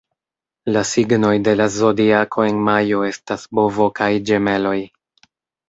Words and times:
La 0.77 0.81
signoj 0.91 1.33
de 1.47 1.53
la 1.59 1.67
Zodiako 1.75 2.47
en 2.53 2.65
majo 2.71 3.03
estas 3.13 3.47
Bovo 3.61 3.91
kaj 4.03 4.11
Ĝemeloj. 4.33 4.77